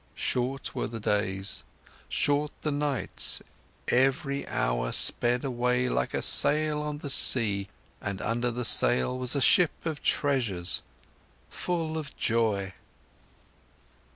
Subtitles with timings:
[0.15, 1.63] Short were the days,
[2.09, 3.43] short the nights,
[3.87, 7.67] every hour sped swiftly away like a sail on the sea,
[8.01, 10.81] and under the sail was a ship full of treasures,
[11.51, 12.73] full of joy.